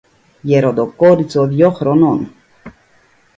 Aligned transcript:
Γεροντοκόριτσο 0.41 1.45
δυο 1.47 1.71
χρονών! 1.71 2.29